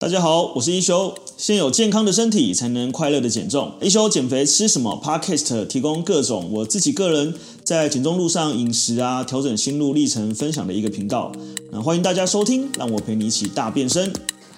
[0.00, 1.14] 大家好，我是一休。
[1.36, 3.74] 先有健康的身体，才能快乐的减重。
[3.82, 11.30] 一休减肥吃什么？Podcast 提供各种我自己个人在减重路上饮食啊，调整心路历程分享的一个频道。
[11.70, 14.10] 那欢迎大家收听，让我陪你一起大变身。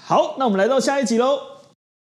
[0.06, 1.40] 好，那我们来到下一集喽。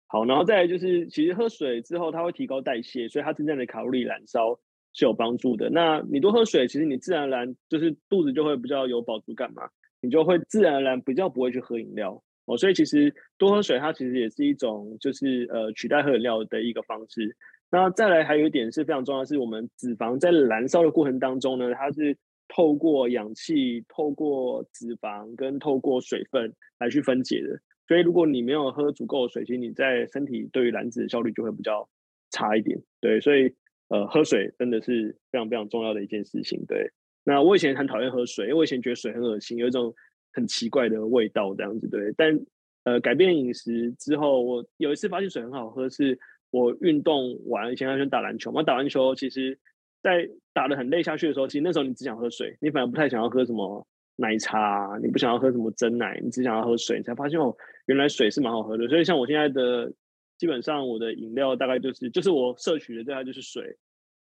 [0.06, 4.60] 好，然后再来就是，其实喝水之后，它会提高代谢，所以它真正的卡路里燃烧
[4.94, 5.72] 是有帮助的。
[5.72, 9.64] 那你多喝水，其实你自然而然就是肚子就会比较有饱足感嘛，
[10.02, 12.22] 你就会自然而然比较不会去喝饮料。
[12.46, 17.36] 哦，所以其实多喝水，它其实也是一种，就是呃取代喝饮料的一个方式。
[17.72, 22.18] 那再来还有一点是非常重要，是我们脂肪在燃烧的过程当中呢，它是
[22.50, 27.58] 透过氧气、透过脂肪跟透过水分来去分解的。
[27.88, 31.88] 所以如果你没有喝足够的水，其实你在身体对于燃脂的效率就会比较
[32.30, 32.78] 差一点。
[33.00, 33.56] 对，所以
[33.88, 36.64] 呃喝水真的是非常非常重要的一件事情。
[36.68, 36.92] 对，
[37.24, 39.96] 那我以前很讨厌喝水，因为我以前觉得水很恶心，有一种。
[40.34, 42.14] 很奇怪的味道，这样子对。
[42.18, 42.38] 但
[42.84, 46.20] 呃，改变饮食之后，我有一次发现水很好喝，是
[46.52, 48.62] 我运动完以前还喜欢打篮球嘛。
[48.62, 49.58] 打完球，其实，
[50.02, 58.88] 在打得很累下去的时候，其实那时候你只想喝水，你反而不太想要喝什么奶茶，你不想要喝什么真奶，你只想要喝水，你才发现哦，原来水是蛮好喝的。
[58.90, 59.90] 所以像我现在的，
[60.38, 63.78] 基本上我的饮料大概就是，就是我摄取的大概就是水、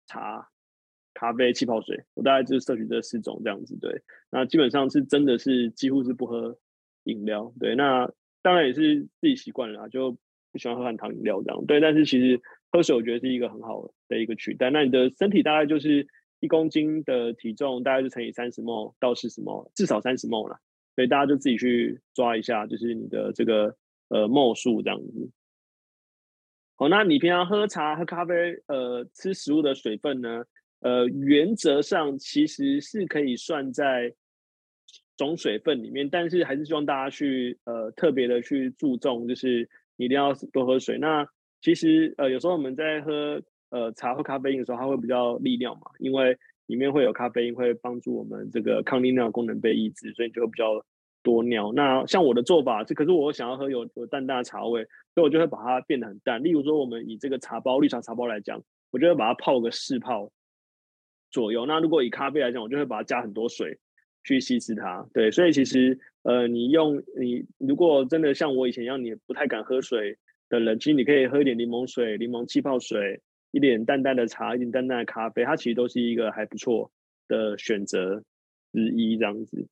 [0.08, 0.47] 茶。
[1.16, 3.75] 咖啡、气泡水，我大概就是摄取这四种这样子。
[3.81, 6.55] 对，那基本上是真的是几乎是不喝
[7.05, 7.52] 饮料。
[7.59, 8.07] 对，那
[8.44, 10.16] 当然也是自己习惯了，就
[10.52, 11.66] 不喜欢喝含糖饮料这样。
[11.66, 12.39] 对，但是其实
[12.72, 14.69] 喝水我觉得是一个很好的一个取代。
[14.69, 16.07] 那你的身体大概就是
[16.41, 20.59] 一公斤的体重，大概就乘以三十 ml 到四十 ml，至少三十 ml 啦。
[20.95, 23.75] 所以大家就自己去抓一下，就是你的这个
[24.09, 25.31] 呃 m 数这样子。
[26.77, 30.44] 好，那你平常喝茶、喝咖啡，呃，吃食物的水分呢？
[30.86, 34.14] 呃，原则上其实是可以算在
[35.17, 41.00] 总水分里面，但是还是希望大家去呃特别的去注重，就是你一定要多喝水。
[41.00, 41.28] 那
[41.59, 43.41] 其实呃有时候我们在喝
[43.72, 50.85] 呃茶或咖啡因的时候，它会比较利尿嘛，因为里面会有咖啡因会帮助我们这个抗利尿功能被抑制，所以就会比较
[51.23, 51.73] 多尿。
[51.73, 54.84] 那像我的做法，这可是我想要喝有有淡淡的茶味，
[55.16, 56.44] 所以我就会把它变得很淡。
[56.44, 60.31] 例如说，我们以这个茶包绿茶茶包来讲，我就会把它泡个四泡。
[61.35, 61.66] 左右。
[61.66, 63.78] 那如果以咖啡来讲，我就会把它加很多水
[64.23, 65.06] 去稀释它。
[65.13, 76.90] 对，所以其实呃，你用你如果真的像我以前一样，你不太敢喝水的人，其实你可以喝一点柠檬水、柠檬气泡水，一点淡淡的茶，一点淡淡的咖啡，它其实都是一个还不错
[77.28, 78.23] 的选择
[78.72, 79.17] 之一。
[79.17, 79.67] 这样子，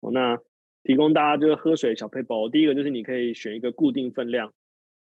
[0.00, 0.38] 哦，那
[0.84, 2.48] 提供大家就是喝水小配包。
[2.48, 4.50] 第一个就是你可以选一个固定分量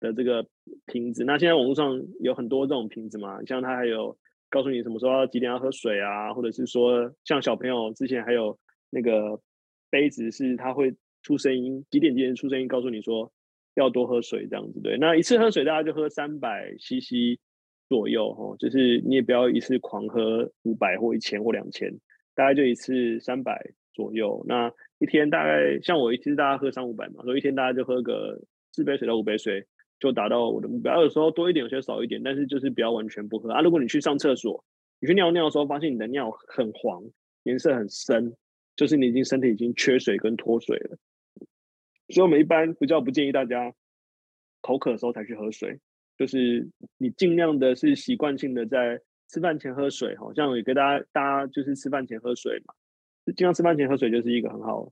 [0.00, 0.46] 的这个
[0.86, 1.24] 瓶子。
[1.24, 4.16] 那现在网络上有很多这种瓶子嘛，像它还有。
[4.50, 8.58] 告诉你什么时候要几点要喝水啊，或者是说像小朋友之前还有
[8.90, 9.40] 那个
[9.90, 13.30] 杯子是它会出声音，几点几点出声音告诉你说
[13.74, 14.80] 要多喝水这样子。
[14.80, 17.38] 对，那一次喝水大家就喝三百 CC
[17.88, 21.92] 左右哦，就是你也不要一次狂喝五百或一千或两千，
[22.34, 24.44] 大概就一次三百左右。
[24.46, 28.40] 那一天大概像我一次大家喝三五百嘛，所以一天大家就喝个
[28.72, 29.66] 四杯水到五杯水。
[29.98, 31.02] 就达到我的目标。
[31.02, 33.60] 有时候多一点，有些少一点，但是就是不要完全不喝啊。
[33.60, 34.64] 如果你去上厕所，
[35.00, 37.02] 你去尿尿的时候，发现你的尿很黄，
[37.44, 38.34] 颜色很深，
[38.76, 40.98] 就是你已经身体已经缺水跟脱水了。
[42.08, 43.74] 所以我们一般比较不建议大家
[44.60, 45.78] 口渴的时候才去喝水，
[46.16, 50.16] 就是你尽量的是习惯性的在吃饭前喝水。
[50.16, 52.74] 好像也给大家，大家就是吃饭前喝水嘛，
[53.26, 54.90] 尽量吃饭前喝水就是一个很好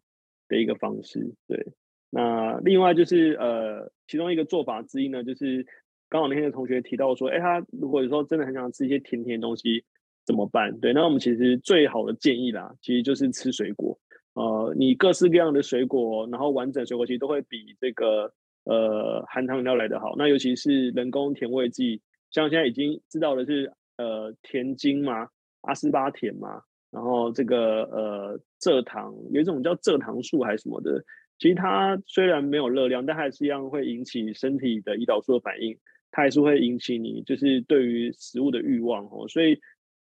[0.48, 1.66] 的一个方式，对。
[2.10, 5.66] 那另外就是呃，其中一个做法之一呢，就是
[6.08, 9.84] 刚好那天的同学提到说，哎，他如果有时候真的很想吃一些甜甜的东西
[10.24, 10.78] 怎么办？
[10.80, 13.98] 对，那我们其实最好的建议啦，其实就是吃水果。
[14.34, 18.32] 呃，你各式各样的水果，然后完整水果其实都会比这个
[18.64, 20.14] 呃含糖料来得好。
[20.16, 22.00] 那尤其是人工甜味剂，
[22.30, 25.28] 像现在已经知道的是呃甜精嘛，
[25.62, 31.02] 阿斯巴甜嘛，然后这个呃蔗糖，有一种叫蔗糖素还是什么的。
[31.38, 35.76] 其实它虽然没有热量，但还是一样会引起身体的胰岛素的反应，
[36.10, 39.28] 它还是会引起你就是对于食物的欲望哦。
[39.28, 39.58] 所以，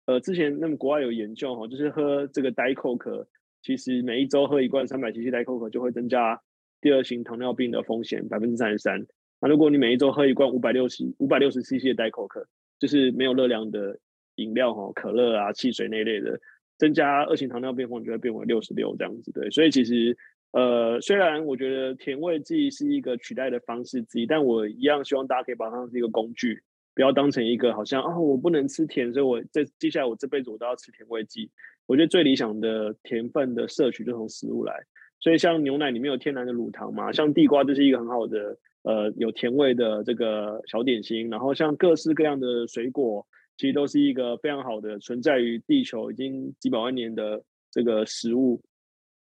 [0.07, 3.27] 呃，之前那么国外有研究哈，就是喝这个 Diet Coke，
[3.63, 6.41] 其实每一周喝一罐三百 CC Diet Coke 就会增加
[6.81, 9.07] 第二型糖尿病的风险百分之三十三。
[9.41, 12.45] 那如果你每一周喝一罐五百六十五百六十 CC 的 Diet Coke，
[12.81, 13.97] 就是没有热量的
[14.35, 16.41] 饮料哈，可乐啊、汽水那一类的，
[16.79, 19.49] 增加二型糖尿病风险就会变为六十六这样子对。
[19.51, 20.19] 所以其实。
[20.53, 26.63] 呃，虽然我觉得甜味剂是一个取代的方式之一，但我一样希望大家可以把它当成一个工具，
[26.95, 31.51] 不要当成一个好像啊、我不能吃甜，所以我这接下来我这辈子我都要吃甜味剂。
[31.87, 34.75] 我觉得最理想的甜分的摄取就从食物来，
[35.21, 43.27] 所以像牛奶里面有天然的乳糖嘛，像地瓜就是一个很好的呃有甜味的这个小点心，然后像各式各样的水果，
[43.57, 48.63] 其实都是一个非常好的存在于地球已经几百万年的这个食物，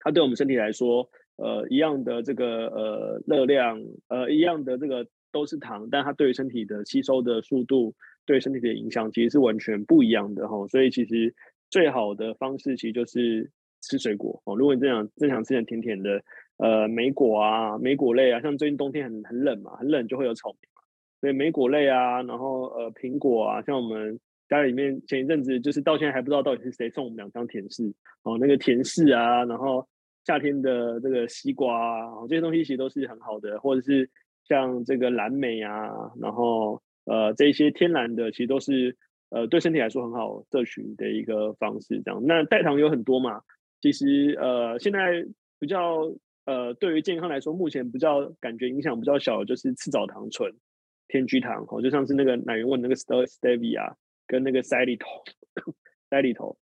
[0.05, 7.95] 它对我们身体来说，呃一样的这个呃热量，呃一样的这个都是糖，但它对于身体的吸收的速度，
[8.27, 11.35] 对身体的影响其实是完全不一样的哈，所以其实
[11.71, 14.55] 最好的方式其实就是吃水果哦。
[14.55, 16.23] 如果你真想真想吃点甜甜的，
[16.59, 20.83] 呃，莓果啊，莓果类啊，像最近冬天很很冷嘛，很冷就会有草莓嘛，
[21.21, 27.93] 所以莓果类啊，然后呃苹果啊，像我们家里面前一阵子就是到现在还不知道到底是谁送我们两张甜柿
[28.23, 29.87] 哦，那个甜柿啊，然后
[30.25, 34.11] 夏天的这个西瓜啊，这些东西其实都是很好的，或者是
[34.49, 35.91] 像这个蓝莓啊，
[36.21, 36.83] 然后。
[37.07, 38.97] 呃，这些天然的其实都是
[39.29, 42.19] 呃对身体来说很好摄取的一个方式，这样。
[42.25, 43.43] 那代糖有很多嘛，
[43.83, 45.23] 其实呃现在
[45.59, 46.11] 比较
[46.47, 50.51] 呃对于健康来说，目前比较感觉影响比较小的就是赤藻糖醇、
[51.07, 53.93] 天菊糖哦，就像是那个奶源问那个 stevia
[54.27, 55.07] 跟那个塞里头
[56.09, 56.57] 塞里头。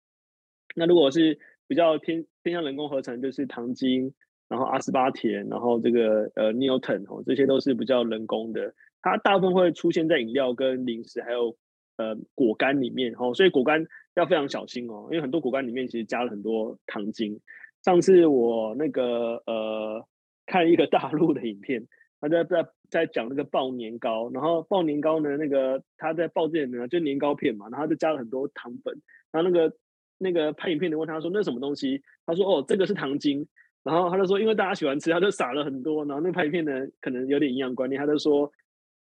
[0.73, 1.37] 那如果是
[1.71, 4.13] 比较偏偏向人工合成，就是糖精，
[4.49, 8.73] 然后阿斯巴甜，然后这个呃 Neoten 哦，这些都是比较人工的。
[9.01, 11.55] 它大部分会出现在饮料、跟零食，还有
[11.95, 13.85] 呃果干里面哦，所以果干
[14.15, 17.39] 要非常小心哦，因为很多果干里面其实加了很多糖精。
[17.85, 20.05] 上次我那个呃
[20.45, 21.87] 看一个 大陆的影片，
[22.19, 29.01] 他在在在讲那个爆年糕，然后爆年糕呢，那个他在爆这里面就年糕片嘛，然后就加了很多糖粉，
[29.31, 29.73] 然后那个
[30.21, 32.01] 那个拍影片的问他说那什么东西？
[32.25, 33.45] 他说哦这个是糖精，
[33.83, 36.71] 然后他就说因为大家喜欢吃，他就撒了很多，然后那拍影片呢
[37.01, 38.51] 可能有点营养观念，他就说。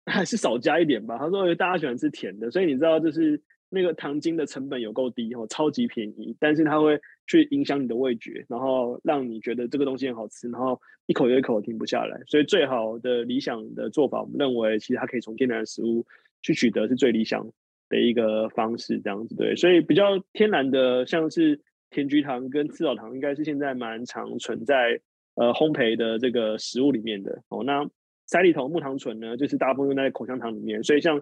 [0.06, 1.20] 还是少加一点吧。
[1.20, 3.40] 他说，大家喜欢吃甜的，所以你知道，就是
[3.70, 6.36] 那个糖精的成本有够低哦，超级便宜。
[6.40, 12.20] 但是它会去影响你的味觉，然后让你觉得这个东西很好吃，然后一口又一口停不下来。
[12.26, 16.08] 所以最好的理想的做法，我们认为其实它可以从天然的食物
[16.42, 17.48] 去取得是最理想
[17.90, 19.56] 的一个方式，这样子对。
[19.56, 21.60] 所以比较天然的，像是
[21.90, 25.02] 甜菊糖跟赤藻糖，应该是现在蛮常存在
[25.36, 27.64] 呃烘焙的这个食物里面的哦。
[27.64, 27.90] 那
[28.28, 31.20] 塞利头木糖醇呢，就是大部分用在口香糖里面，所以像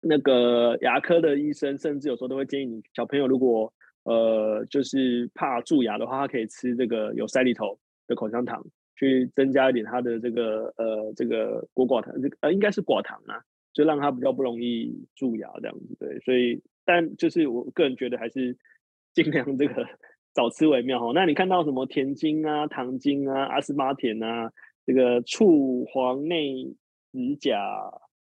[0.00, 3.72] 那个牙科的医生，甚至有时候都会建议你小朋友如果
[4.04, 7.76] 呃就是怕蛀牙的话，他可以吃这个有塞利头
[8.06, 8.64] 的口香糖，
[8.94, 13.42] 去增加一点他的这个呃这个果寡糖，这个呃应该是寡糖啊，
[13.76, 15.94] 就让他比较不容易蛀牙这样子。
[16.00, 18.56] 对，所以但就是我个人觉得还是
[19.12, 19.86] 尽量这个
[20.34, 21.12] 少吃为妙哈。
[21.14, 24.50] 那你看到什么甜精啊、糖精啊、阿斯巴甜啊？
[24.86, 26.74] 这个醋、黄内、
[27.12, 27.58] 酯、甲、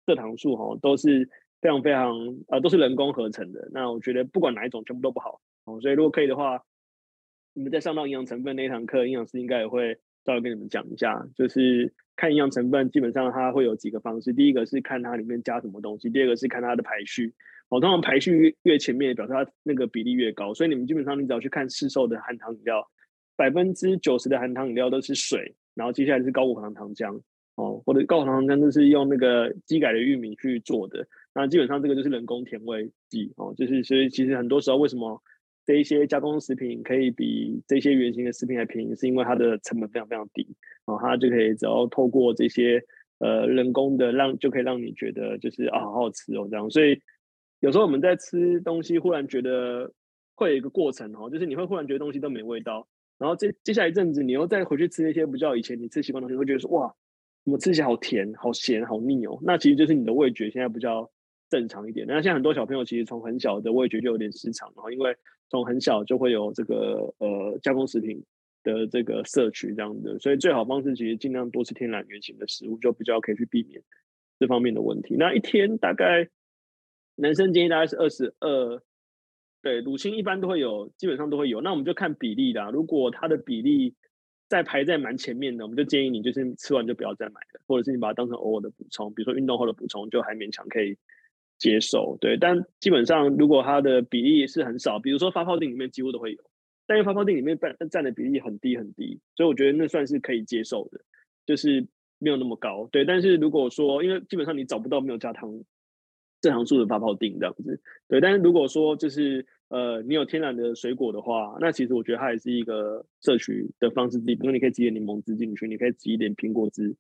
[0.08, 1.30] 蔗糖素哈，都是
[1.62, 2.16] 非常非常
[2.48, 3.70] 呃，都是人工合成的。
[3.72, 5.80] 那我觉得不管哪一种，全部都不好哦。
[5.82, 6.64] 所以如果可以的话，
[7.54, 14.34] 你们在上到营养成分那一堂课，营养师应该也会稍微跟你们讲一下，就是看营养成分，基本上它会有几个方式。
[14.34, 17.34] 第一个是看它里面加什么东西，第二个是看它的排序。
[17.70, 20.54] 哦，通常排序越前面，表示它那个比例越高。
[20.54, 22.88] 所以你们基本上你只要去看市售的含糖饮料，
[23.36, 25.56] 百分之九十的含糖饮料都是水。
[25.76, 27.20] 然后接下来是高果糖糖浆
[27.56, 35.20] 哦，或者高果糖糖浆就是用那个机改的玉米去做的，那基本上这个就是人工甜味剂哦，就是所以其实很多时候为什么
[35.66, 40.48] 这一些加工食品可以比这些原型的食品还便宜，是因为它的成本非常非常低
[40.86, 42.84] 然后，它就可以只要透过这些
[43.20, 47.00] 呃人工的让就可以让你觉得就是啊好好吃哦这样，所以
[47.62, 49.92] 有时候我们在吃东西忽然觉得
[50.36, 52.88] 会有一个过程哦，就是你会忽然觉得东西都没味道。
[53.20, 56.94] 然后接接下来一阵子，你又再回去吃那些不叫以前你吃习惯的东西，会觉得说哇，
[57.46, 59.40] 怎么吃起来好甜、好咸、好腻哦。
[59.44, 61.10] 那其实就是你的味觉现在比较
[61.54, 62.08] 正常一点。
[62.08, 65.16] 那现在很多小朋友其实从很小的味觉就有点失常，然后因为
[65.50, 68.24] 从很小就会有这个呃加工食品
[68.64, 73.80] 的这个摄取这样的，所以最好方式其实尽量多吃天然原型的食物，就比较可以去避免
[74.40, 75.16] 这方面的问题。
[75.16, 76.28] 那一天大概
[77.18, 78.82] 男生建议大概是二十二。
[79.62, 81.62] 对，乳清一般都会有，基本上都会有。
[81.62, 82.70] 那我们就看比例啦。
[82.70, 83.96] 如果它的比例
[84.50, 90.98] 在排在蛮前面的，我们就建议你就是吃完就不要再买了，或者是你把它当成偶尔的补充，比如说运动后的补充，就还勉强可以
[91.58, 92.18] 接受。
[92.20, 96.44] 对，但基本上如果它的比例是很少，比如说发泡錠里面几乎都会有，
[96.88, 101.00] 但因为发泡錠里面占占的比例很低很低，所以我觉得那算是可以接受的，
[101.46, 101.88] 就是
[102.20, 102.88] 没有那么高。
[102.92, 105.64] 对，但是如果说因为基本上你找不到没有加糖。
[106.42, 107.80] 蔗糖素的发泡錠这样子，
[108.10, 108.20] 对。
[108.20, 114.36] 但是如果说就是呃，你有天然的水果的话，那其实我觉得它也是一个摄取的方式之一。
[114.36, 116.94] 比如你可以挤点柠檬汁进去，你可以挤一点苹果汁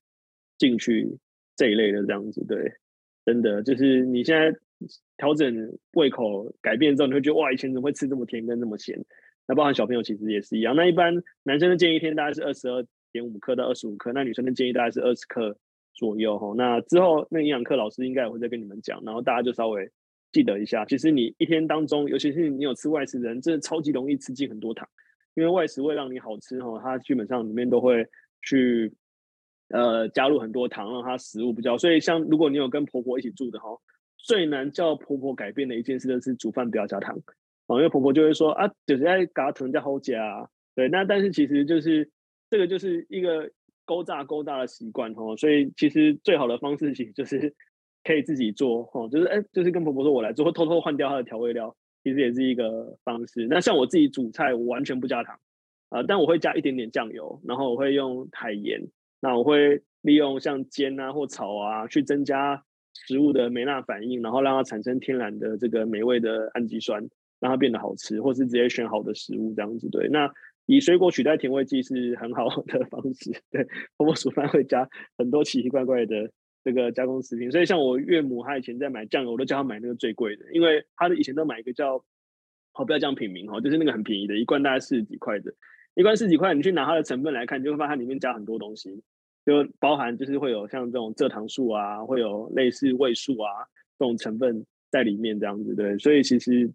[0.57, 1.17] 进去
[1.57, 2.71] 这一类的这样子，对。
[3.25, 4.53] 真的就是你现在
[5.17, 8.99] 调整胃口改变之后，你会觉得哇，以前怎么会吃这么甜跟这么咸？
[9.47, 10.75] 那包含小朋友其实也是一样。
[10.75, 11.13] 那一般
[11.43, 15.57] 男生的建议一天大概是二十二点五克到二十五克，那女生的建议大概是二十克
[15.93, 16.53] 左右哈。
[16.57, 19.89] 那之后那营养课老师应该也会再跟你们讲，然后大家就稍微
[20.31, 20.85] 记得一下。
[20.85, 24.87] 其实你一天当中，尤其是你有吃外食的人，真的超级容易吃进很多糖，
[25.35, 28.05] 因为外食会让你好吃哈，它基本上里面都会
[28.41, 28.91] 去
[29.69, 31.77] 呃加入很多糖，让它食物比较。
[31.77, 33.69] 所以像如果你有跟婆婆一起住的哈，
[34.17, 37.15] 最难叫婆婆改变的一件事就是煮饭不要加糖
[37.67, 42.09] 啊，因为婆婆就会说啊，就是在嘎糖加好加，对，那但是其实就是。
[42.49, 43.49] 这个就是一个
[43.83, 47.51] 勾炸勾炸的习惯哦，所以其实最好的方式其实就是
[48.03, 53.47] 可以自己做哦，就是哎，就是跟婆婆说我来做，偷偷换掉她的调味料，其实也是一个方式。
[53.49, 55.33] 那像我自己煮菜，我完全不加糖
[55.89, 58.79] 啊、呃，但我会加一点点酱油，然后我会用海盐，
[59.23, 62.61] 那我会利用像煎啊或炒啊，去增加
[62.93, 67.01] 食物的梅纳反应，然后让它产生天然的这个美味的氨基酸，
[67.39, 70.29] 让它变得好吃，或是直接选好的食物这样子对那。
[70.65, 73.31] 以水果取代甜味剂是很好的方式。
[73.51, 76.31] 对，婆婆煮饭会加很多奇奇怪怪的
[76.63, 82.01] 这个加工食品，所以像我岳母，她以前在买酱油，我都叫她买那个最贵的，因为她的以前都买一个叫，
[82.71, 85.53] 好，不要这样品名哦，就是那个很便宜的，一罐大概四十几块的，
[85.95, 89.03] 一罐四十几块，你去拿它的成分来看，你就会发现它里面加很多东西，
[89.45, 93.49] 就包含就是会有像这种蔗糖素啊，会有类似味素啊
[93.97, 96.71] 这种成分在里面这样子，对，所以其实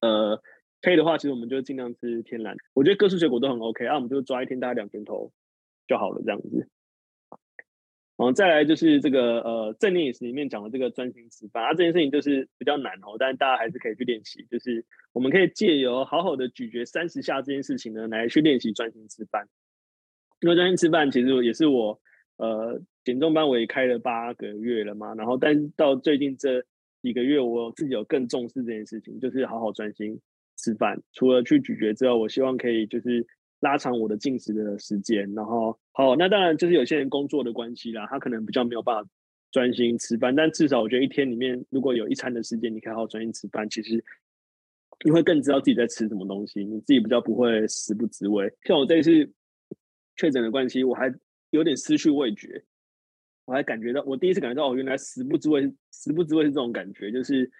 [0.00, 0.42] 呃。
[0.84, 2.56] 可以的话，其实我们就尽量吃天然。
[2.74, 5.32] 我觉得各式水果都很 OK 啊，我们就抓一天大概两拳头
[5.86, 6.68] 就好了，这样子。
[8.16, 14.44] 然后，再来就是这个呃正念饮食里面讲的这个专心吃饭啊，这件事情就是比较难哦，但大家还是可以去练习。
[14.50, 19.46] 就是我们可以借由好好的咀嚼三十下这件事情呢，来去练习专心吃饭。
[20.42, 21.98] 因为专心吃饭其实也是我
[22.36, 26.62] 呃减重班我也开了八个月了嘛，然后但到最近这
[27.00, 30.20] 几个月，我自己有更重视这件事情，就是好好专心。
[30.58, 33.26] 吃饭除了去咀嚼之后，我希望可以就是
[33.60, 35.28] 拉长我的进食的时间。
[35.34, 39.10] 然后，好，那当然就是有些人工作的关系啦，他可能比较没有办法
[39.50, 40.36] 专心吃饭。
[40.36, 44.04] 但至少我觉得一天里面如果有一餐的时间，你可以好好专心吃饭，其实
[45.04, 48.52] 你会更知道自己在吃什么东西，你自己比较不会食不知味。
[48.62, 49.28] 像我这一次
[50.22, 51.12] 确诊的关系，我还
[51.50, 52.62] 有点失去味觉，
[53.44, 57.50] 我还感觉到我第一次感觉到哦，原来食不知味，食不知味是这种感觉，就是。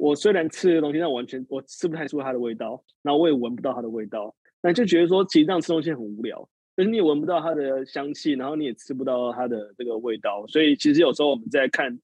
[0.00, 11.98] 我虽然吃的东西，但完全我吃不太出它的味道，然后我也闻不到它的味道，那就觉得说，其实这样吃东西很无聊，就是你也闻不到它的香气，然后你也吃不到它的这个味道，所以其实有时候我们在看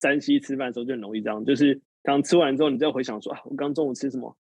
[0.00, 4.36] 山西吃饭的时候就很容易这样，就是刚吃完之后，你再回想说啊，我刚中午吃什么，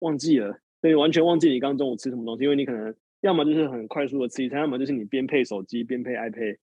[0.00, 6.56] 忘记了，所以完全忘记你刚中午吃什么东西，因为你可能要么就是很快速的吃一餐，要么就是你边配手机边配 iPad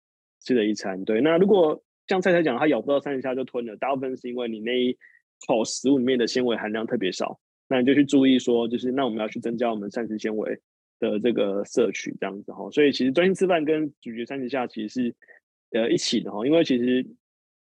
[0.41, 1.03] 吃了一餐。
[1.05, 4.97] 对，那如果像菜菜讲，他咬不到三十下就吞了，大部分是因为你那一。
[5.45, 10.57] 口，食物里面的纤维含量特别少，那你就去注意说，就是那我们要去增加我们膳食纤维
[11.01, 12.71] 的这个摄取，这样子哈。
[12.71, 15.15] 所以其实专心吃饭跟咀嚼三十下其实是
[15.71, 17.05] 呃一起的哈，因为其实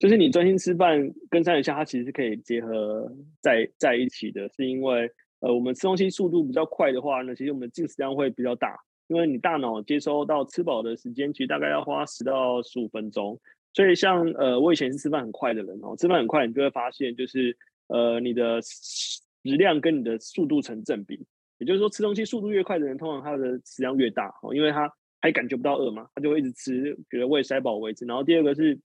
[0.00, 3.08] 就是你专心吃饭跟三十下，它其实是可以结合
[3.40, 5.08] 在在一起的，是因为
[5.40, 8.78] 呃我们吃东西速度比较快的话呢，其实我们的进食量会比较大，
[9.08, 13.40] 因为你大脑接收到吃饱的时间，其实大概要花十到十五分钟。
[13.72, 17.56] 所以像呃，我以前是吃饭很快的人哦，吃饭很快，你就会发现就是
[17.88, 21.24] 呃，你的食量跟你的速度成正比。
[21.58, 28.06] 也就是说，吃东西速度越快的人，通常他的食量越大哦，因为他还感觉不到饿嘛，他就会一直吃，觉得胃塞饱为止。
[28.06, 28.78] 然后第二个是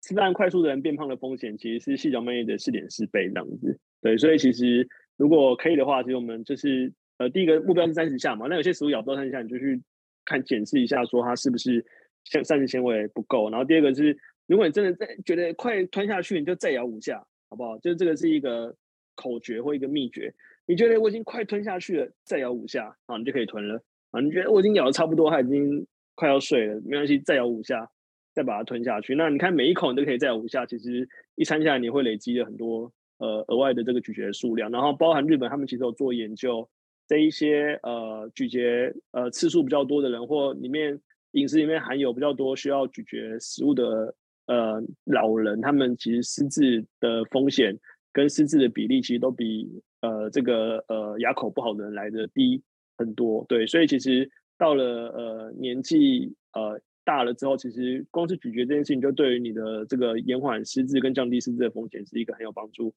[0.00, 3.78] 吃饭快速的人变胖的风险，其实是细嚼慢咽的四点四倍这样子。
[4.00, 8.46] 对，所以其实如果可以的话，其实我们就是呃，第一个目标是三十下嘛。
[8.48, 9.80] 那有些食物咬不到三十下，你就去
[10.24, 11.84] 看检视一下，说它是不是。
[12.24, 14.16] 像膳食纤维不够，然后第二个是，
[14.46, 17.76] 如果你真的在觉得快吞下去，你就再咬五下，好不好？
[17.80, 18.74] 就是这个是一个
[19.14, 20.32] 口诀或一个秘诀。
[20.64, 23.78] 你觉得我已经快吞下去了，再咬五下，啊，你就可以吞了。
[24.10, 27.86] 啊，你觉得我已经咬的差不多，它已经快要碎了，没关系，再咬五下，
[28.32, 29.14] 再把它吞下去。
[29.14, 32.90] 那你看每一口你都可以再咬五下，其实一餐下来你会累积了很多
[33.24, 34.70] 呃额外的这个咀嚼数量。
[34.70, 36.68] 然后包含日本他们其实有做研究，
[37.08, 41.00] 这一些呃咀嚼呃次数比较多的人或里面。
[41.34, 44.14] 饮食里面含有比较多需要咀嚼食物的
[44.46, 47.76] 呃老人，他们其实失智的风险
[48.12, 49.68] 跟失智的比例，其实都比
[50.00, 52.62] 呃这个呃牙口不好的人来的低
[52.96, 53.44] 很多。
[53.48, 62.94] 对，所以其实到了呃年纪呃大了之后，其实光是咀嚼这件事情，就对于你的这个延缓失智跟降低失智的风险是一个很有帮助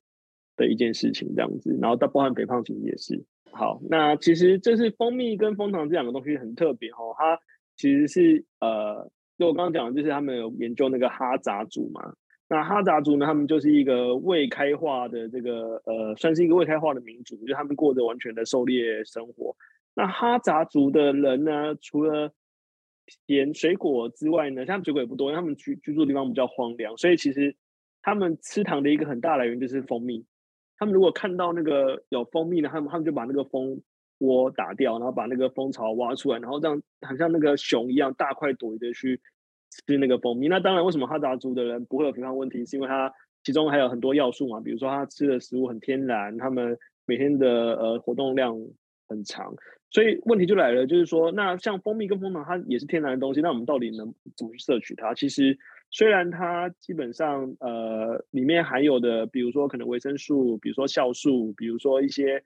[0.57, 1.33] 的一件事情。
[1.33, 3.23] 这样子，然后到包含肥胖其实也是。
[3.53, 7.39] 好，那其实这是蜂蜜跟蜂糖这两个东西很特别哦，它。
[7.79, 12.15] 其实是呃，就我刚刚讲的，就是他们有研究那个哈杂族嘛。
[12.49, 19.55] 那哈扎族呢，他们就是一个未开化的这个呃，算是一个未开化的民族，就他们过着完全的狩猎生活。
[19.93, 22.33] 那哈扎族的人呢，除了
[23.27, 27.55] 甜水果之外呢，他们水果也不多，因为他们居居住的地方比较荒凉，所以其实
[28.01, 30.25] 他们吃糖的一个很大来源就是蜂蜜。
[30.77, 33.81] 他们如果看到那个有蜂蜜呢，他们他们就把那个蜂
[34.19, 39.19] 窝打掉，然后把那个蜂巢挖出来，然后这样很像那个熊一样大快朵颐的去
[39.69, 40.47] 吃那个蜂蜜。
[40.47, 42.65] 那当然，为什么哈达族的人不会有肥胖问题？
[42.65, 48.55] 是因为他其中还有很多要素嘛，比如说他吃的食物很天然，他们每天的呃活动量
[49.07, 49.53] 很长。
[49.89, 55.13] 所以问题就来了，就是说，那像蜂蜜跟蜂糖，它也是天然的东西，那我们到底能怎么去摄取它？
[55.13, 55.57] 其实，
[55.89, 62.43] 虽然它基本上呃里面含有的，比如说可能维生素，比如说酵素，比如说一些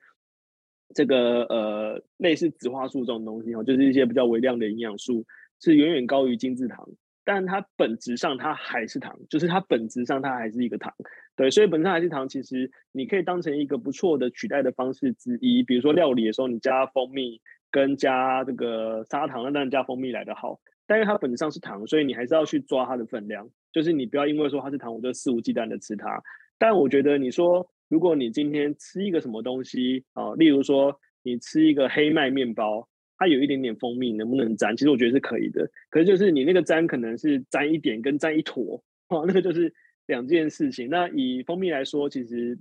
[0.94, 5.24] 这个呃类似植化素这种东西哦，就是一些比较微量的营养素，
[5.60, 6.88] 是远远高于精制糖。
[7.24, 10.92] 但它本质上它还是糖，就是它本质上它还是一个糖，
[11.36, 12.28] 对，所以本身还是糖。
[12.28, 20.58] 其实你可以当成一个不错的取代的方式之一，比如说料理的时候你加蜂蜜跟加这个砂糖，那当然加蜂蜜来得好。
[20.86, 26.22] 但是它本质上是糖，所以你还是要去抓它的分量，就是你不要因为说它是糖，我就肆无忌惮的吃它。
[26.58, 32.88] 但我觉得你说，如果你今天吃一个什么东西啊、例如说你吃一个黑麦面包。
[33.18, 34.76] 它有一点点蜂蜜，能不能沾？
[34.76, 35.70] 其实我觉得是可以的。
[35.90, 39.72] 可是就是你那个沾，可能是沾一点跟沾一坨，哦，那个就是
[40.06, 40.90] 两件事情。
[40.90, 42.58] 那以蜂蜜来说，其实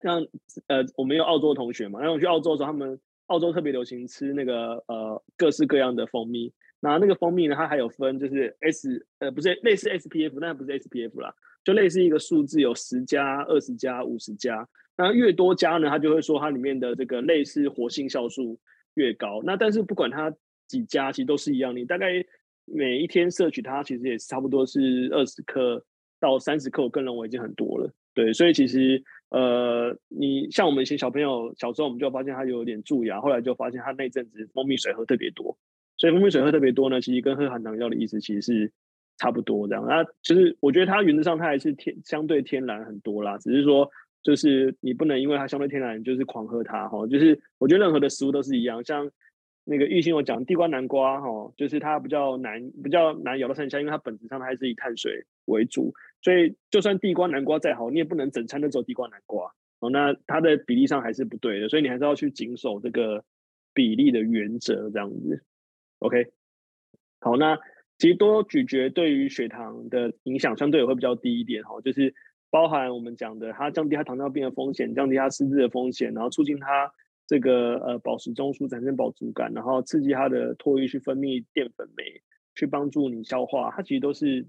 [0.00, 0.24] 像
[0.68, 6.52] 呃，我们有澳洲同学嘛，然后我去澳洲的时候，他们澳洲特别流行吃那个呃各式各样的蜂蜜。
[6.80, 14.68] 那那个蜂蜜呢，它还有分，就是 S 呃不是类似 SPF，那不是 SPF 啦，就类似一个数字有十加、二十加、五十加。
[14.96, 18.58] 那越多加呢，它就会说它里面的这个类似活性酵素。
[18.94, 20.34] 越高，那但是不管它
[20.66, 21.76] 几家，其实都是一样。
[21.76, 22.06] 你大概
[22.64, 25.80] 每一天摄取它，其实也差不多是二十克
[26.18, 27.88] 到三十克，我个人认为已经很多了。
[28.12, 35.56] 对，所以其实呃，你像我们一些小朋友小时候，我们就发现他有点蛀牙，后来就发现他那阵子蜂蜜水喝特别多。
[35.98, 38.72] 所以蜂蜜水喝特别多呢，其实跟喝含糖药的意思其实是
[39.18, 39.84] 差不多这样。
[39.86, 43.90] 那其实我觉得它原则上它还是天相对天然很多啦，只是说。
[44.20, 47.06] 就是你不能因为它相对天然，就是狂喝它哈。
[47.06, 49.08] 就是我觉得任何的食物都是一样，像
[49.64, 59.88] 那个玉兴我讲地瓜南瓜哈，就是它比较难比较难咬到三下，因为它本质上它还是以碳水为主，所以就算地瓜南瓜再好，你也不能整餐都走地瓜南瓜哦。
[59.88, 63.24] 那它的比例上还是不对的，所以你还是要去谨守这个
[63.72, 65.42] 比例的原则这样子。
[65.98, 66.26] OK，
[67.20, 67.58] 好，那
[67.98, 72.14] 其实多咀嚼对于血糖的影响相对也会比较低一点哈，就是。
[72.50, 76.90] 包含我们讲的，它降低它糖尿病的风险，降低它失智的风险，然后促进它
[77.26, 82.22] 这个呃饱食中枢产生饱足感，然后刺激它的唾液去分泌淀粉酶，
[82.54, 84.46] 去帮助你消化，它其实都是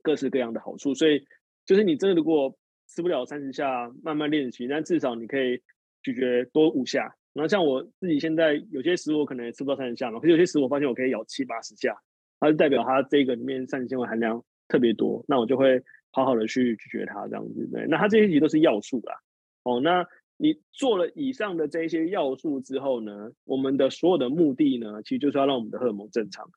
[0.00, 0.94] 各式各样的好处。
[0.94, 1.22] 所以
[1.66, 5.60] 就是你真的如果吃不了三十下，慢慢练习，但至少你可以
[6.02, 7.14] 咀嚼多五下。
[7.38, 11.96] 然后像我自己现在有些食物可能也吃不到三十下嘛，可是有些食物我发现我可以咬七八十下，
[12.40, 15.82] 它就代表它这个里面膳食纤维含量特别多，那我就会。
[16.10, 17.86] 好好的去咀嚼它，这样子对。
[17.86, 19.14] 那它这些其实都是要素啦。
[19.62, 20.04] 哦，那
[20.38, 26.50] 你做了以上的这些要素之后呢，我们的所有的目的呢，其实就是要让我们的荷尔蒙正常。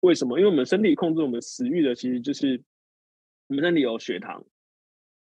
[0.00, 0.38] 为什么？
[0.38, 2.62] 因为我们身体控制我们食欲的，其实就是
[3.48, 4.44] 我们身体有血糖，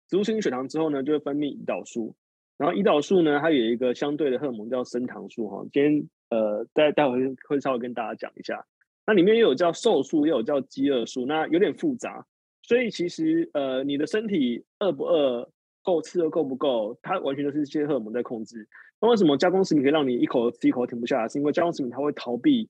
[0.08, 2.14] 植物性血糖之后呢，就会分泌胰岛素。
[2.58, 5.64] 然后胰岛素呢，它有一个相对的荷尔蒙叫升糖素哈。
[5.72, 8.64] 今天呃，待待会会稍微跟大家讲一下。
[9.06, 12.26] 那里面又有叫瘦素，又有叫饥饿素，那有点复杂。
[12.62, 15.48] 所以其实，呃，你的身体饿不饿，
[15.84, 18.66] 够吃的够不够，它完全都是这些荷尔蒙在控制。
[19.00, 21.28] 那为什么加工食品可以让你一口吃一口停不下来？
[21.28, 22.68] 是因为加工食品它会逃避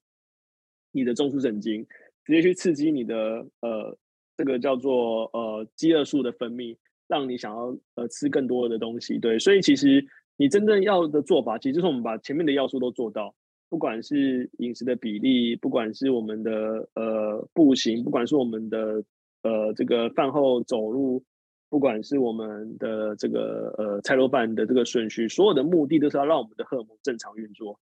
[0.92, 1.86] 你的中枢神经，
[2.24, 3.96] 直接去刺激你的呃
[4.36, 6.76] 这个叫做呃饥饿素的分泌，
[7.08, 9.18] 让你想要呃吃更多的东西。
[9.18, 10.04] 对，所以其实
[10.36, 13.34] 你真正要的做法，其实就是我们把前面的要素都做到，
[13.68, 19.02] 不管是饮食的比例，不管是我们的呃步行，不管是我们的。
[19.42, 21.22] 呃，这个饭后走路，
[21.68, 27.78] 不管是我们的这个呃菜肉饭的这个顺序，所有的目的都是要让我们的荷尔蒙正常运作。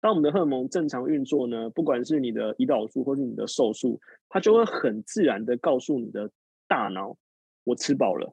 [0.00, 6.30] 当我们的荷尔蒙正常运作呢，不管是你的胰岛素或是你的瘦素，它就会很自然的告诉你的
[6.68, 7.16] 大脑：
[7.64, 8.32] 我吃饱了，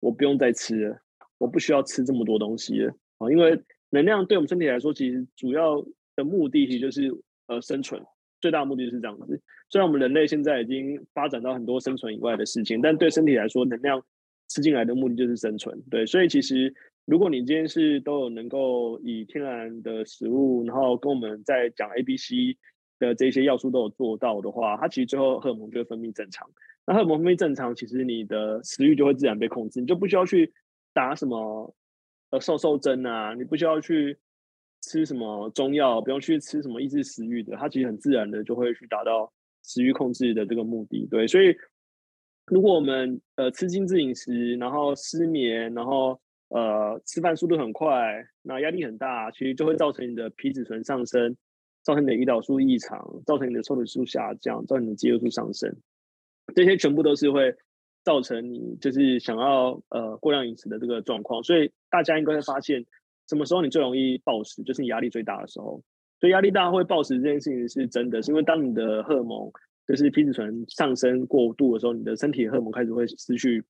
[0.00, 1.00] 我不用再吃了，
[1.38, 3.30] 我不需要吃这么多东西了啊！
[3.30, 5.84] 因为能量对我们身体来说，其实主要
[6.16, 7.10] 的目的其实就是
[7.46, 8.02] 呃生存。
[8.40, 14.02] 最大的目的是这样子，虽然我们人类现在已经发展到很多生存以外的事情，但对身体来说，能量
[14.48, 15.78] 吃进来的目的就是生存。
[15.90, 22.56] 对，所以其实如果你今天是都有能够以天然的食物，然后跟我们在讲 A、B、C
[23.00, 26.48] 的这些要素都有做到的话，它其实最后荷尔蒙就会分泌正常。
[26.86, 30.52] 那荷尔蒙分泌正常，其实你的食欲就会自然被控制，你就不需要去
[30.92, 31.74] 打什么
[32.30, 34.16] 呃瘦瘦针啊，你不需要去
[34.82, 39.32] 吃什么中药，不用去吃什么抑制食欲的，它其实很自然的就会去达到
[39.64, 41.06] 食欲控制的这个目的。
[41.10, 41.56] 对，所以
[42.46, 51.36] 如果我们呃吃精致饮食，然后失眠，然后呃吃饭速度很快，那压力很大，其实就会造成你的皮质醇上升。
[51.82, 55.74] 造成你的胰岛素异常，造成你的瘦体素下降，造成你的肌肉素上升，
[56.54, 57.54] 这些全部都是会
[58.04, 61.42] 造成你就是想要呃过量饮食的这个状况。
[61.42, 62.84] 所以大家应该会发现，
[63.28, 65.82] 什么时候你最容易暴食，就是你压力最大的时候。
[66.18, 69.50] 所以压力大会暴食这件事情是真的，是因为当你的荷尔蒙
[69.86, 73.64] 就是皮质醇上升过度的时候，你的身体荷尔蒙开始会失去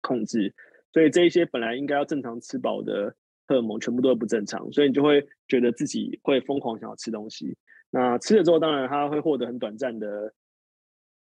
[0.00, 0.54] 控制，
[0.92, 3.16] 所以这一些本来应该要正常吃饱的。
[3.52, 7.54] 荷尔蒙全部都不正常，所以你就会觉得自己会疯狂想要吃东西。
[7.90, 10.32] 那吃了之后，当然他会获得很短暂的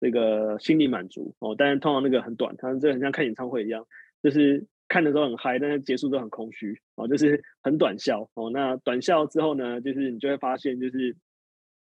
[0.01, 3.87] 那个心理满足哦，但是通常那个很短，它这很像看演唱会一样，
[4.23, 8.49] 就是看的时候很嗨，但是结束都很空虚哦，就是很短效哦。
[8.51, 11.15] 那短效之后呢，就是你就会发现，就是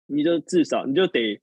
[0.07, 1.41] 你就至少你就得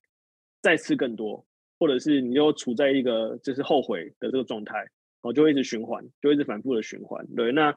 [0.62, 1.43] 再吃更多，
[1.80, 4.86] 或者是你就处在一个就是后悔的这个状态
[5.21, 7.26] 哦，就会一直循环，就一直反复的循环。
[7.36, 7.76] 对，那。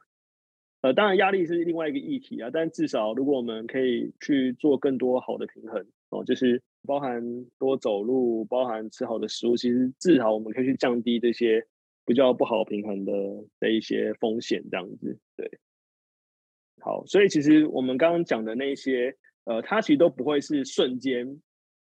[0.81, 7.21] 呃，当然压力是另外一个议题啊，但至少如果我们可以去做更多好的平衡哦，就是包含
[7.59, 11.67] 多走路，包含吃好的食物，其实至少我们可以去降低这些
[12.07, 13.13] 比较不好平衡的
[13.59, 15.51] 的一些风险，这样子对。
[16.81, 21.27] 好，所以其实我们刚刚讲的那些，呃，它其实都不会是瞬间，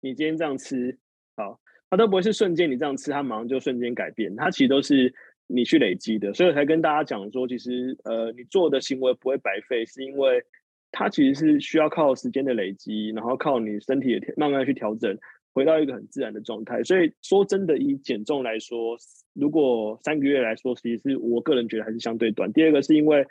[0.02, 0.98] 你今天这样吃，
[1.36, 5.14] 好，它都不会是瞬间你这样吃，它马上就瞬间改变，它其实都是。
[5.52, 10.44] 你去累积的，所以我才跟大家讲说，其实呃，你做的行为不会白费，是因为
[10.92, 15.18] 它其实是需要靠时间的累积，然后靠你身体的慢慢去调整，
[15.52, 16.84] 回到一个很自然的状态。
[16.84, 18.96] 所以说真的，以减重来说，
[19.34, 22.54] 如果三个月来说，其实我个人觉得还是相对短。
[22.54, 23.26] 第二个是因为，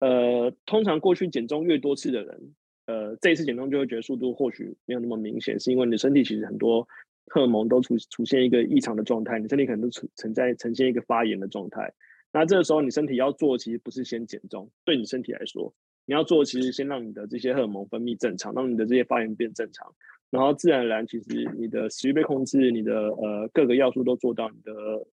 [0.00, 6.86] 呃，通常过去减重越多次的人，呃，这一次减重就会觉得速度或许没有那么明显，是因为你的身体其实很多。
[7.28, 11.92] 荷尔蒙都出出现一个异常的状态，你身体可能都存存在呈现一个发炎的状态。
[12.32, 15.72] 那这个时候，你身体要做其实不是先减重，对你身体来说，
[16.04, 19.94] 你要做其实先让你的这些荷尔蒙分泌正常，让你的这些发炎变正常，
[20.30, 24.72] 然后自然而然，其实你的食欲被控制，你的呃各个要素都做到，你的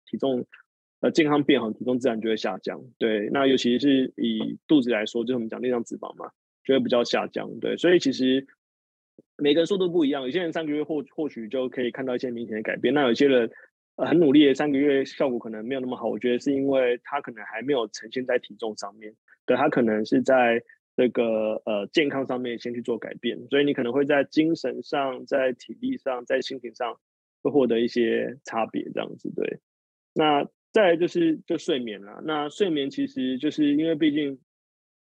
[0.06, 0.46] 体重
[1.02, 2.80] 呃健康变好，体重自然就会下降。
[2.98, 6.30] 对，那尤其是以肚子来说，就是我们讲内脏脂肪嘛，
[6.64, 7.60] 就会比较下降。
[7.60, 8.46] 对，所以其实。
[9.42, 12.94] 每个人速度不一样，有些人三个月或或许就可以看到一些明显的改变。
[12.94, 13.50] 那有些人
[13.96, 16.08] 很努力的三个月效果可能没有那么好。
[16.08, 19.14] 我觉得是因为他可能还没有呈现在体重上面，
[19.46, 20.62] 对，他可能是在
[20.96, 26.98] 这个呃健康上面先去做改变，所以你可能会在精神上、在体力上、在心情上
[27.42, 29.60] 会获得一些差别，这样子对。
[30.14, 32.22] 那再来就是就睡眠了。
[32.26, 34.40] 那睡眠其实就是因为毕竟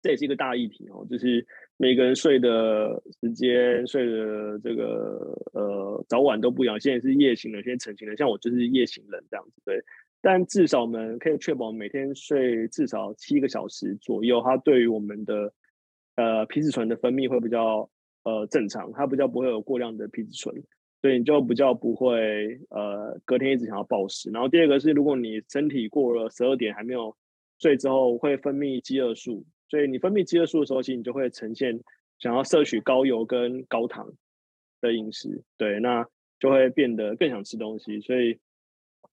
[0.03, 1.47] 这也是一个大议题哦，就是。
[1.77, 6.79] 每个人睡的时间、睡的这个呃早晚都不一样。
[6.79, 9.83] 现在是夜行人，现在晨行人，像我就是夜行人这样子，对。
[10.23, 15.53] 但至少我们可以确保每天睡至少七个小时左右，它对于我们的
[16.17, 17.91] 呃皮质醇的分泌会比较
[18.23, 20.55] 呃正常，它比较不会有过量的皮质醇，
[21.03, 24.31] 所以你就比较不会呃隔天一直想要暴食。
[24.31, 27.15] 然后第二个是，如果你身体过了十二点还没有
[27.59, 29.45] 睡之后，会分泌饥饿素。
[29.68, 31.81] 所以你分泌饥饿素的时候，其实你就会呈现
[32.18, 34.12] 想要摄取高油跟高糖
[34.81, 36.07] 的饮食，对，那
[36.38, 38.00] 就会变得更想吃东西。
[38.00, 38.38] 所以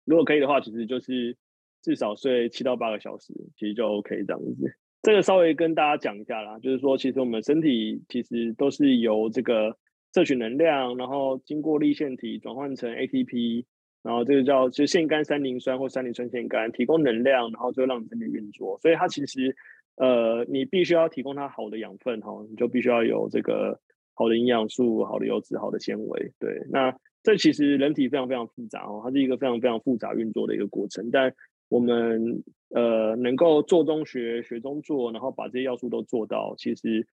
[0.05, 1.35] 如果可以的话，其实就是
[1.81, 4.77] 至少睡七到八个小时，其实就 OK 这样子。
[5.01, 9.77] 这个稍微跟大家讲一下啦，就是说，其实我们身体其实都是由这个
[10.13, 13.65] 摄取能量，然后经过粒线体转换成 ATP，
[14.03, 18.79] 然后这个叫就腺苷三磷酸或三磷酸腺苷提供能量，然后就让你身体运作。
[18.79, 19.55] 所以它其实。
[19.97, 23.79] 呃，你必须要提供它好的养分哈，你就必须要有这个
[24.13, 26.33] 好的营养素、好的油脂、好的纤维。
[26.37, 31.09] 对，那这其实人体非常非常复杂哦，它是一个非常非常复杂运作的一个过程。
[31.11, 31.33] 但
[31.69, 37.07] 我们呃能够做中学、学中做，然后把这些要素都做到，其实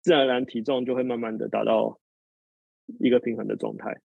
[0.00, 2.00] 自然而然体重就会慢慢的达到
[3.00, 4.00] 一个平衡的状态。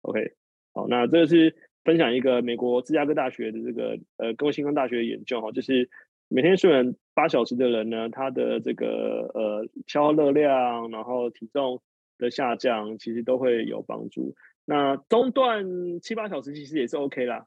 [0.00, 0.32] OK，
[0.72, 5.90] 好，那这是分享一个美国芝加哥大学的这个呃，公共健康大学的研究哈，就是。
[6.28, 11.80] 每天睡眠八小时的人呢，他的这个呃消耗热量，然后体重
[12.18, 14.34] 的下降，其实都会有帮助。
[14.64, 17.46] 那中断七八小时其实也是 OK 啦，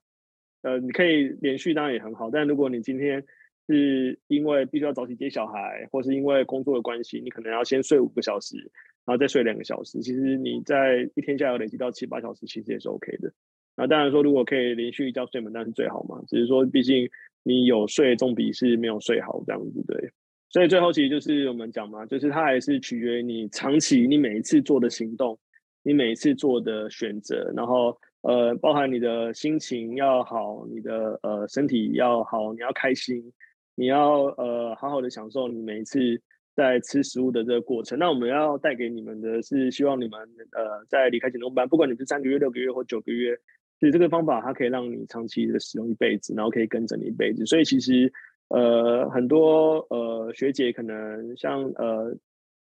[0.61, 2.31] 呃，你可以连续当然也很好。
[2.31, 3.25] 但如果你今天
[3.67, 8.55] 是因为必须要早起接小孩，或是因为工作的关系，你可能要先睡五个小时，
[9.05, 13.33] 然后再睡两个小时，其实你在一天下来累积到七八小时，其实也是 OK 的。
[13.79, 16.21] 那当然说，如果可以连续一觉睡满，那是最好嘛。
[16.27, 17.09] 只是说，毕竟
[17.43, 20.11] 你有睡总比是没有睡好这样子，对。
[20.49, 25.39] 所以最后其实就是我们讲嘛，就是它还是取决于你长期你每一次做的行动，
[25.81, 33.31] 你每一次做的选择，然后呃，包含你的心情要好，你的呃身体要好，你要开心，
[33.75, 35.99] 你要呃好好的享受你每一次
[36.53, 37.97] 在吃食物的这个过程。
[37.97, 40.19] 那我们要带给你们的是，希望你们
[40.51, 43.39] 呃在离开减重班，不管你是三个月、六个月或九个月。
[43.79, 47.45] 所以这个方法它可以让你长期的使用一辈子，然后可以跟着你一辈子。
[47.45, 48.11] 所以其实
[48.49, 52.13] 呃很多呃学姐可能像呃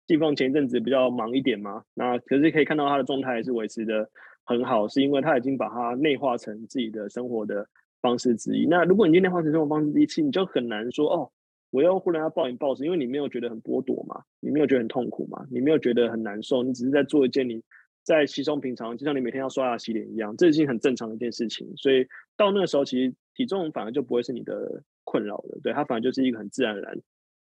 [0.07, 4.09] 季凤前一阵子比较忙一点嘛，那可是可以看到她的状态是维持的
[4.43, 7.67] 很好，是因为她已经把它内化成自己的生活的
[8.01, 8.65] 方式之一。
[8.65, 11.29] 那如果你今天化成生活方式之一，其实你就很难说哦，
[11.69, 17.61] 我要忽然要暴饮暴食，因为你没有觉得很剥夺嘛，你没有觉得很痛苦嘛，你没有觉得很难受，你只是在做一件你。
[18.03, 21.67] 在稀松平常，就像你每天要刷牙洗脸一样，这是很正常的一件事情。
[21.77, 26.97] 所以到那个时候，其实体重反而就不会是你的困扰了，对，它反而就是一个很自然而然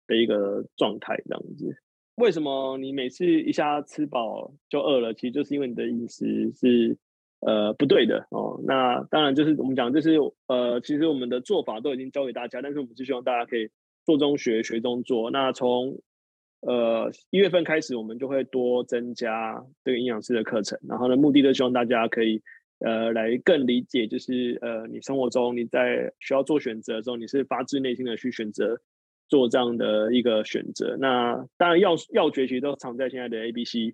[0.07, 1.77] 的一个状态这样子。
[2.17, 5.15] 为什么你每次一下吃饱就饿了？
[5.15, 6.97] 其实就是因为你的饮食是
[7.41, 8.61] 呃不对的哦。
[8.65, 13.71] 那当然就是我们讲，就是呃，其实我们的做法都已经教给大家，但是我们是希望大家可以
[14.05, 15.31] 做中学，学中做。
[15.31, 15.99] 那从
[16.63, 22.41] 呃，一月份开始，我们就会多增加这个营养师的课程，然后呢，目的就希望大家可以
[22.79, 28.81] 呃来更理解，就是呃你生活中你在需要做选择的时候，你是发自内心的去选择
[29.29, 30.97] 做这样的一个选择。
[31.01, 33.93] 那当然要要诀其实都藏在现在的 A B C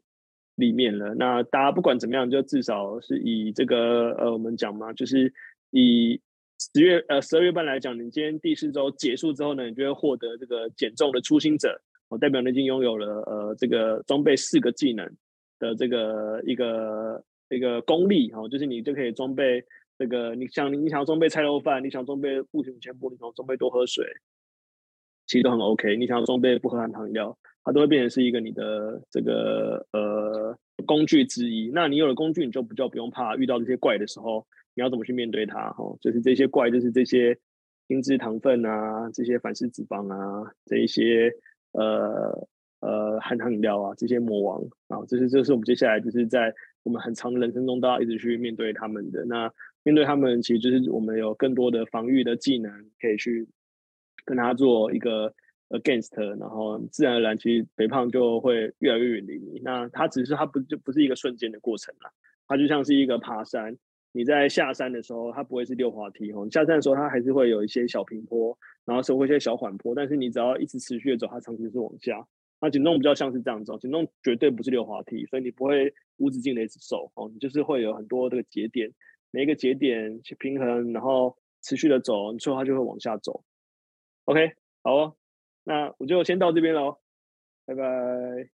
[0.55, 1.15] 里面了。
[1.15, 5.33] 那大家不管怎么样，就至少是以这个呃我们讲嘛，就是
[5.71, 6.21] 以
[6.59, 11.81] 十月呃十二月半来讲，你今天第四周结束之后呢，你就会获得这个减重的初心者。
[12.09, 15.07] 我代表你已经拥有了呃这个装备四个技能
[15.59, 19.63] 的这个一个一个功力哈，就是你就可以装备
[19.99, 24.07] 这个你想你想要装备菜肉饭，你想装备步行全部，你想装备多喝水，
[25.27, 25.97] 其实都很 OK。
[25.97, 31.71] 你想要装备不喝含糖饮料，它都会变成是一个你的这个呃工具之一。
[31.75, 35.85] 那你有了工具，你就比较不用怕遇到这些怪的时候，你要怎么去面对它哈？
[36.01, 37.37] 就是这些怪，就是这些
[37.87, 41.31] 精制糖分啊，这些反式脂肪啊，这一些。
[41.73, 42.49] 呃
[42.81, 46.55] 呃，含糖饮料啊，这些魔王啊，这是这是我们接下来就是在
[46.85, 49.25] 我们很长的人生中都要一直去面对他们的。
[49.25, 49.53] 那
[49.83, 53.49] 面对他们，其实就是我们有更多的防御的技能可以去
[54.25, 55.35] 跟他做一个
[55.71, 59.61] against，然后自然而然，其实肥胖就会越来越远离你。
[59.65, 62.13] 那它只是它不就不是一个瞬间的过程了，
[62.47, 63.77] 它就像是一个爬山。
[64.19, 66.45] 你在下山的时候，它不会是溜滑梯哦。
[66.45, 69.95] 你下山的时候，它还是会有一些小平坡，然后是会一些小缓坡。
[69.95, 72.27] 但是你只要一直持续的走，它长期是往下。
[72.61, 77.31] 那减重比较像是这样子，减重绝对不是溜滑梯，所以你不会无止境的一直走哦。
[77.33, 78.93] 你就是会有很多这个节点，
[79.31, 83.45] 每一个节点去平衡，然后持续的走，你最后它就会往下走。
[84.25, 84.51] OK，
[84.83, 85.17] 好哦，
[85.63, 86.99] 那我就先到这边喽，
[87.67, 88.58] 拜拜。